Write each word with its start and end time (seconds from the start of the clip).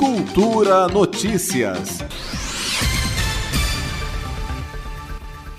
Cultura 0.00 0.88
Notícias. 0.88 2.02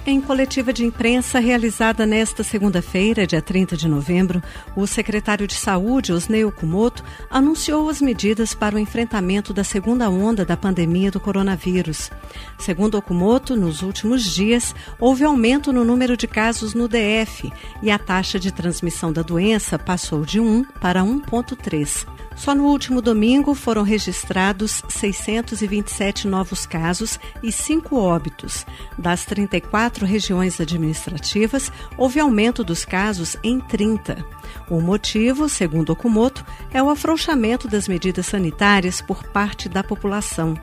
Em 0.04 0.20
coletiva 0.20 0.74
de 0.74 0.84
imprensa 0.84 1.38
realizada 1.38 2.08
nesta 2.08 2.44
segunda-feira, 2.44 3.28
dia 3.28 3.40
30 3.40 3.78
de 3.78 3.88
novembro, 3.88 4.42
o 4.76 4.88
secretário 4.88 5.46
de 5.46 5.54
Saúde, 5.54 6.12
Osnei 6.12 6.44
Okumoto, 6.44 7.04
anunciou 7.30 7.88
as 7.88 8.02
medidas 8.02 8.56
para 8.56 8.76
o 8.76 8.80
enfrentamento 8.80 9.54
da 9.54 9.64
segunda 9.64 10.10
onda 10.10 10.44
da 10.44 10.58
pandemia 10.58 11.12
do 11.12 11.20
coronavírus. 11.20 12.10
Segundo 12.58 12.98
Okumoto, 12.98 13.56
nos 13.56 13.84
últimos 13.84 14.24
dias, 14.24 14.74
houve 15.00 15.24
aumento 15.24 15.72
no 15.72 15.86
número 15.86 16.18
de 16.18 16.28
casos 16.28 16.74
no 16.74 16.88
DF 16.88 17.54
e 17.84 17.92
a 17.92 18.00
taxa 18.00 18.40
de 18.40 18.52
transmissão 18.52 19.14
da 19.14 19.22
doença 19.22 19.78
passou 19.78 20.26
de 20.26 20.40
1 20.40 20.64
para 20.82 21.04
1,3. 21.04 22.08
Só 22.36 22.56
no 22.56 22.66
último 22.66 23.02
domingo 23.02 23.54
foram 23.54 23.84
registrados 23.84 24.82
627 24.90 26.28
novos 26.28 26.66
casos 26.66 27.20
e 27.44 27.52
5 27.52 27.96
óbitos. 27.96 28.66
Das 28.98 29.26
34 29.26 29.91
regiões 30.00 30.60
administrativas, 30.60 31.72
houve 31.98 32.20
aumento 32.20 32.64
dos 32.64 32.86
casos 32.86 33.38
em 33.44 33.60
30. 33.60 34.26
O 34.70 34.80
motivo, 34.80 35.50
segundo 35.50 35.92
Okumoto, 35.92 36.46
é 36.74 36.82
o 36.82 36.90
afrouxamento 36.90 37.68
das 37.68 37.88
medidas 37.88 38.26
sanitárias 38.26 39.02
por 39.02 39.24
parte 39.24 39.68
da 39.68 39.84
população. 39.84 40.58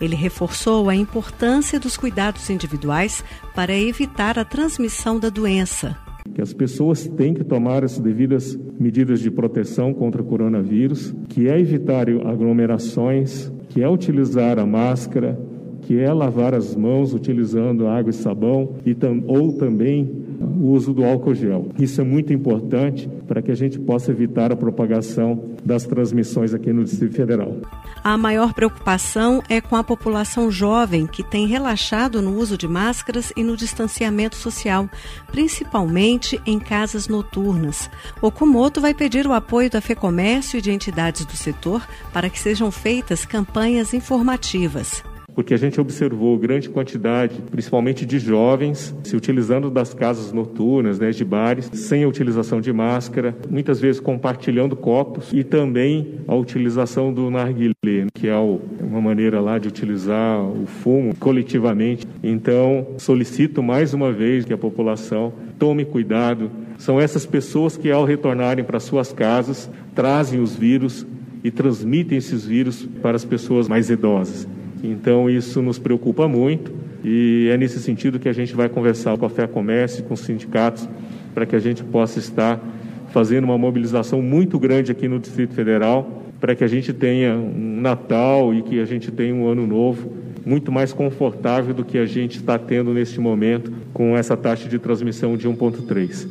Ele 0.00 0.14
reforçou 0.14 0.88
a 0.88 0.94
importância 0.94 1.80
dos 1.80 1.96
cuidados 1.96 2.50
individuais 2.50 3.24
para 3.54 3.74
evitar 3.74 4.38
a 4.38 4.44
transmissão 4.44 5.18
da 5.18 5.28
doença 5.28 5.96
que 6.34 6.42
as 6.42 6.52
pessoas 6.52 7.06
têm 7.06 7.32
que 7.32 7.42
tomar 7.42 7.82
as 7.82 7.98
devidas 7.98 8.58
medidas 8.78 9.20
de 9.20 9.30
proteção 9.30 9.94
contra 9.94 10.20
o 10.20 10.24
coronavírus, 10.24 11.14
que 11.28 11.48
é 11.48 11.58
evitar 11.58 12.08
aglomerações, 12.10 13.50
que 13.70 13.82
é 13.82 13.88
utilizar 13.88 14.58
a 14.58 14.66
máscara, 14.66 15.38
que 15.86 16.00
é 16.00 16.12
lavar 16.12 16.52
as 16.52 16.74
mãos 16.74 17.14
utilizando 17.14 17.86
água 17.86 18.10
e 18.10 18.12
sabão 18.12 18.74
e 18.84 18.92
tam, 18.92 19.22
ou 19.28 19.52
também 19.52 20.26
o 20.40 20.72
uso 20.72 20.92
do 20.92 21.04
álcool 21.04 21.32
gel. 21.32 21.68
Isso 21.78 22.00
é 22.00 22.04
muito 22.04 22.32
importante 22.32 23.08
para 23.28 23.40
que 23.40 23.52
a 23.52 23.54
gente 23.54 23.78
possa 23.78 24.10
evitar 24.10 24.50
a 24.50 24.56
propagação 24.56 25.50
das 25.64 25.84
transmissões 25.84 26.52
aqui 26.52 26.72
no 26.72 26.82
Distrito 26.82 27.14
Federal. 27.14 27.56
A 28.02 28.18
maior 28.18 28.52
preocupação 28.52 29.42
é 29.48 29.60
com 29.60 29.76
a 29.76 29.84
população 29.84 30.50
jovem 30.50 31.06
que 31.06 31.22
tem 31.22 31.46
relaxado 31.46 32.20
no 32.20 32.36
uso 32.36 32.58
de 32.58 32.66
máscaras 32.66 33.32
e 33.36 33.44
no 33.44 33.56
distanciamento 33.56 34.34
social, 34.34 34.90
principalmente 35.30 36.40
em 36.44 36.58
casas 36.58 37.06
noturnas. 37.06 37.88
O 38.20 38.30
Kumoto 38.30 38.80
vai 38.80 38.92
pedir 38.92 39.26
o 39.26 39.32
apoio 39.32 39.70
da 39.70 39.80
FEComércio 39.80 40.58
e 40.58 40.62
de 40.62 40.72
entidades 40.72 41.24
do 41.24 41.36
setor 41.36 41.86
para 42.12 42.28
que 42.28 42.40
sejam 42.40 42.72
feitas 42.72 43.24
campanhas 43.24 43.94
informativas 43.94 45.02
porque 45.36 45.52
a 45.52 45.58
gente 45.58 45.78
observou 45.78 46.38
grande 46.38 46.70
quantidade, 46.70 47.42
principalmente 47.50 48.06
de 48.06 48.18
jovens, 48.18 48.96
se 49.04 49.14
utilizando 49.14 49.70
das 49.70 49.92
casas 49.92 50.32
noturnas, 50.32 50.98
né, 50.98 51.10
de 51.10 51.24
bares, 51.26 51.70
sem 51.74 52.04
a 52.04 52.08
utilização 52.08 52.58
de 52.58 52.72
máscara, 52.72 53.36
muitas 53.50 53.78
vezes 53.78 54.00
compartilhando 54.00 54.74
copos 54.74 55.30
e 55.34 55.44
também 55.44 56.20
a 56.26 56.34
utilização 56.34 57.12
do 57.12 57.30
narguilé, 57.30 58.06
que 58.14 58.28
é 58.28 58.36
uma 58.80 59.02
maneira 59.02 59.38
lá 59.38 59.58
de 59.58 59.68
utilizar 59.68 60.42
o 60.42 60.64
fumo 60.64 61.14
coletivamente. 61.16 62.06
Então, 62.22 62.94
solicito 62.96 63.62
mais 63.62 63.92
uma 63.92 64.10
vez 64.10 64.46
que 64.46 64.54
a 64.54 64.58
população 64.58 65.34
tome 65.58 65.84
cuidado. 65.84 66.50
São 66.78 66.98
essas 66.98 67.26
pessoas 67.26 67.76
que, 67.76 67.90
ao 67.90 68.06
retornarem 68.06 68.64
para 68.64 68.80
suas 68.80 69.12
casas, 69.12 69.70
trazem 69.94 70.40
os 70.40 70.56
vírus 70.56 71.06
e 71.44 71.50
transmitem 71.50 72.16
esses 72.16 72.46
vírus 72.46 72.88
para 73.02 73.16
as 73.16 73.24
pessoas 73.24 73.68
mais 73.68 73.90
idosas. 73.90 74.48
Então 74.82 75.28
isso 75.28 75.62
nos 75.62 75.78
preocupa 75.78 76.28
muito 76.28 76.72
e 77.04 77.48
é 77.52 77.56
nesse 77.56 77.80
sentido 77.80 78.18
que 78.18 78.28
a 78.28 78.32
gente 78.32 78.54
vai 78.54 78.68
conversar 78.68 79.16
com 79.16 79.26
a 79.26 79.30
Fé 79.30 79.46
Comércio, 79.46 80.04
com 80.04 80.14
os 80.14 80.20
sindicatos, 80.20 80.88
para 81.34 81.46
que 81.46 81.54
a 81.54 81.58
gente 81.58 81.84
possa 81.84 82.18
estar 82.18 82.60
fazendo 83.08 83.44
uma 83.44 83.56
mobilização 83.56 84.20
muito 84.20 84.58
grande 84.58 84.92
aqui 84.92 85.08
no 85.08 85.18
Distrito 85.18 85.54
Federal, 85.54 86.24
para 86.40 86.54
que 86.54 86.64
a 86.64 86.66
gente 86.66 86.92
tenha 86.92 87.34
um 87.34 87.80
Natal 87.80 88.52
e 88.52 88.62
que 88.62 88.80
a 88.80 88.84
gente 88.84 89.10
tenha 89.10 89.34
um 89.34 89.46
ano 89.46 89.66
novo 89.66 90.12
muito 90.44 90.70
mais 90.70 90.92
confortável 90.92 91.74
do 91.74 91.84
que 91.84 91.98
a 91.98 92.06
gente 92.06 92.36
está 92.36 92.56
tendo 92.58 92.94
neste 92.94 93.18
momento 93.18 93.72
com 93.92 94.16
essa 94.16 94.36
taxa 94.36 94.68
de 94.68 94.78
transmissão 94.78 95.36
de 95.36 95.48
1,3. 95.48 96.28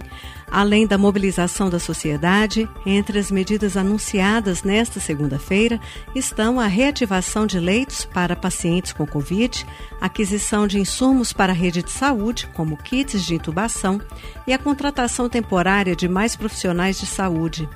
Além 0.50 0.85
da 0.85 0.97
mobilização 0.97 1.69
da 1.69 1.79
sociedade, 1.79 2.69
entre 2.85 3.17
as 3.19 3.31
medidas 3.31 3.75
anunciadas 3.75 4.63
nesta 4.63 5.00
segunda-feira 5.00 5.79
estão 6.13 6.59
a 6.59 6.67
reativação 6.67 7.47
de 7.47 7.59
leitos 7.59 8.06
para 8.06 8.35
pacientes 8.35 8.94
com 8.94 9.06
Covid, 9.06 9.66
aquisição 10.00 10.67
de 10.67 10.79
insumos 10.79 11.33
para 11.33 11.51
a 11.51 11.56
rede 11.56 11.81
de 11.81 11.91
saúde, 11.91 12.47
como 12.53 12.78
kits 12.78 13.25
de 13.25 13.35
intubação, 13.35 14.00
e 14.45 14.53
a 14.53 14.57
contratação 14.59 15.28
temporária 15.28 15.95
de 15.95 16.07
mais 16.07 16.35
profissionais 16.35 17.00
de 17.00 17.06
saúde. 17.06 17.67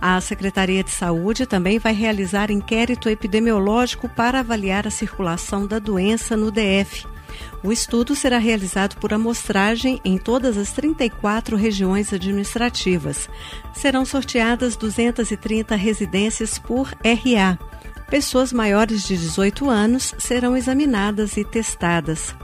A 0.00 0.20
Secretaria 0.20 0.84
de 0.84 0.90
Saúde 0.90 1.44
também 1.44 1.78
vai 1.78 1.92
realizar 1.92 2.50
inquérito 2.50 3.08
epidemiológico 3.08 4.08
para 4.08 4.40
avaliar 4.40 4.86
a 4.86 4.90
circulação 4.90 5.66
da 5.66 5.78
doença 5.78 6.36
no 6.36 6.50
DF. 6.50 7.06
O 7.62 7.72
estudo 7.72 8.14
será 8.14 8.38
realizado 8.38 8.96
por 8.96 9.12
amostragem 9.12 10.00
em 10.04 10.18
todas 10.18 10.56
as 10.56 10.72
34 10.72 11.56
regiões 11.56 12.12
administrativas. 12.12 13.28
Serão 13.74 14.04
sorteadas 14.04 14.76
230 14.76 15.74
residências 15.76 16.58
por 16.58 16.94
RA. 17.04 17.58
Pessoas 18.08 18.52
maiores 18.52 19.06
de 19.06 19.16
18 19.16 19.70
anos 19.70 20.14
serão 20.18 20.56
examinadas 20.56 21.36
e 21.36 21.44
testadas. 21.44 22.34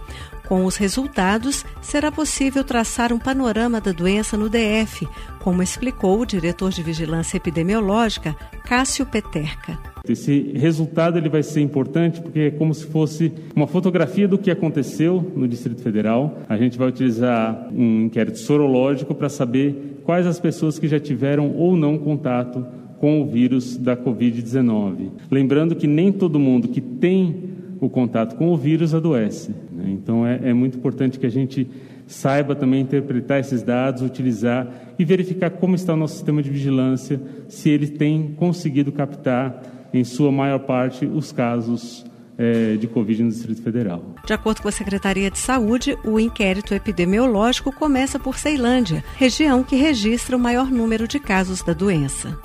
Com 0.49 0.65
os 0.65 0.77
resultados, 0.77 1.63
será 1.83 2.11
possível 2.11 2.65
traçar 2.65 3.13
um 3.13 3.19
panorama 3.19 3.83
da 3.83 3.93
doença 3.93 4.35
no 4.35 4.49
DF, 4.49 5.07
como 5.41 5.63
explicou 5.63 6.21
o 6.21 6.25
diretor 6.25 6.71
de 6.71 6.83
Vigilância 6.83 7.37
Epidemiológica, 7.37 8.35
Cássio 8.65 9.05
Peterca. 9.05 9.79
Esse 10.13 10.53
resultado 10.55 11.19
ele 11.19 11.29
vai 11.29 11.43
ser 11.43 11.61
importante 11.61 12.21
porque 12.21 12.41
é 12.41 12.51
como 12.51 12.75
se 12.75 12.87
fosse 12.87 13.33
uma 13.55 13.67
fotografia 13.67 14.27
do 14.27 14.39
que 14.39 14.51
aconteceu 14.51 15.33
no 15.37 15.47
Distrito 15.47 15.83
Federal. 15.83 16.39
A 16.49 16.57
gente 16.57 16.79
vai 16.79 16.89
utilizar 16.89 17.69
um 17.73 18.07
inquérito 18.07 18.39
sorológico 18.39 19.15
para 19.15 19.29
saber 19.29 20.01
quais 20.05 20.27
as 20.27 20.41
pessoas 20.41 20.79
que 20.79 20.89
já 20.89 20.99
tiveram 20.99 21.55
ou 21.55 21.77
não 21.77 21.99
contato 21.99 22.65
com 22.99 23.23
o 23.23 23.27
vírus 23.27 23.77
da 23.77 23.97
Covid-19. 23.97 25.11
Lembrando 25.31 25.77
que 25.77 25.87
nem 25.87 26.13
todo 26.13 26.39
mundo 26.39 26.69
que 26.69 26.81
tem 26.81 27.59
o 27.81 27.89
contato 27.89 28.37
com 28.37 28.49
o 28.49 28.57
vírus 28.57 28.95
adoece. 28.95 29.55
Né? 29.73 29.91
Então 29.91 30.27
é, 30.27 30.51
é 30.51 30.53
muito 30.53 30.79
importante 30.79 31.19
que 31.19 31.27
a 31.27 31.31
gente 31.31 31.69
saiba 32.07 32.55
também 32.55 32.81
interpretar 32.81 33.39
esses 33.39 33.63
dados, 33.63 34.03
utilizar 34.03 34.67
e 34.99 35.05
verificar 35.05 35.51
como 35.51 35.75
está 35.75 35.93
o 35.93 35.97
nosso 35.97 36.15
sistema 36.15 36.43
de 36.43 36.51
vigilância, 36.51 37.21
se 37.49 37.69
ele 37.69 37.87
tem 37.87 38.35
conseguido 38.37 38.91
captar, 38.91 39.63
em 39.93 40.05
sua 40.05 40.31
maior 40.31 40.61
parte, 40.61 41.07
os 41.07 41.33
casos 41.33 42.05
é, 42.39 42.77
de 42.77 42.87
Covid 42.87 43.25
no 43.25 43.31
Distrito 43.31 43.63
Federal. 43.63 44.03
De 44.25 44.33
acordo 44.33 44.63
com 44.63 44.69
a 44.69 44.73
Secretaria 44.73 45.31
de 45.31 45.39
Saúde, 45.39 45.99
o 46.05 46.21
inquérito 46.21 46.73
epidemiológico 46.73 47.73
começa 47.73 48.19
por 48.19 48.39
Ceilândia, 48.39 49.05
região 49.17 49.65
que 49.65 49.77
registra 49.77 50.37
o 50.37 50.41
maior 50.41 50.71
número 50.71 51.09
de 51.09 51.19
casos 51.19 51.63
da 51.63 51.73
doença. 51.73 52.39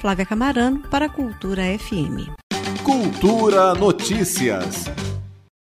Flávia 0.00 0.26
Camarano, 0.26 0.80
para 0.90 1.06
a 1.06 1.08
Cultura 1.08 1.62
FM. 1.78 2.28
Cultura 2.82 3.74
Notícias. 3.74 4.84